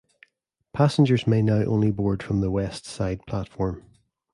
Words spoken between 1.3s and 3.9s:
now only board from the west side platform.